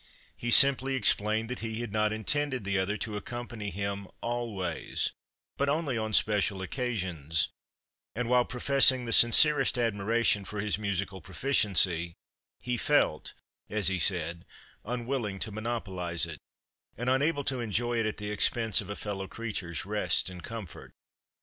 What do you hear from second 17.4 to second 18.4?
to enjoy it at the